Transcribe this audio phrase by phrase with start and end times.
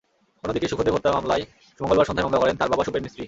[0.43, 1.43] অন্যদিকে সুখদেব হত্যা মামলায়
[1.81, 3.19] মঙ্গলবার সন্ধ্যায় মামলা করেন তাঁর বাবা সুপেন মিস্ত্রি।